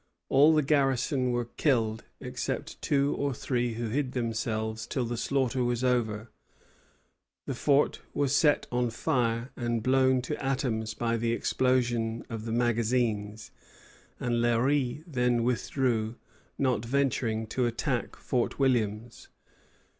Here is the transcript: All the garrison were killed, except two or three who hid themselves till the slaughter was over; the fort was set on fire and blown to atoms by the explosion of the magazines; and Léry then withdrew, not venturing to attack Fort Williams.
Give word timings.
All 0.29 0.55
the 0.55 0.63
garrison 0.63 1.31
were 1.31 1.45
killed, 1.45 2.05
except 2.19 2.81
two 2.81 3.13
or 3.19 3.35
three 3.35 3.75
who 3.75 3.89
hid 3.89 4.13
themselves 4.13 4.87
till 4.87 5.05
the 5.05 5.15
slaughter 5.15 5.63
was 5.63 5.83
over; 5.83 6.31
the 7.45 7.53
fort 7.53 8.01
was 8.11 8.35
set 8.35 8.65
on 8.71 8.89
fire 8.89 9.51
and 9.55 9.83
blown 9.83 10.23
to 10.23 10.43
atoms 10.43 10.95
by 10.95 11.17
the 11.17 11.33
explosion 11.33 12.25
of 12.31 12.45
the 12.45 12.51
magazines; 12.51 13.51
and 14.19 14.37
Léry 14.37 15.03
then 15.05 15.43
withdrew, 15.43 16.15
not 16.57 16.83
venturing 16.83 17.45
to 17.45 17.67
attack 17.67 18.15
Fort 18.15 18.57
Williams. 18.57 19.27